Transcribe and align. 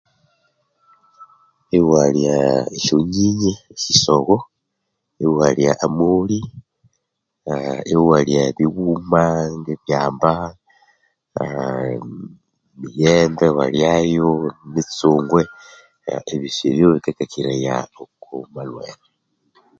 Ewalya 1.77 2.37
esyonyinyi 2.77 3.53
esisogho 3.75 4.37
iwalya 5.25 5.71
amoli 5.85 6.39
eh 7.51 7.79
ewalya 7.93 8.39
ebighuma 8.51 9.23
nge 9.57 9.73
byamba 9.83 10.33
ehemiyembe 11.43 13.45
awalyayo 13.51 14.29
emitsungwe 14.65 15.41
eh 16.09 16.21
ebyosi 16.33 16.65
bikakakiraya 16.93 17.75
oko 18.03 18.33
malhwere 18.53 19.03